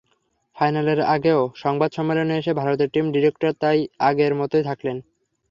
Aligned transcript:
ফাইনালের 0.57 0.99
আগেও 1.15 1.41
সংবাদ 1.55 1.89
সম্মেলনে 1.93 2.33
এসে 2.37 2.51
ভারতের 2.53 2.91
টিম 2.93 3.05
ডিরেক্টর 3.11 3.51
তাই 3.61 3.77
আগের 3.99 4.33
মতোই 4.35 4.63
থাকলেন। 4.69 4.97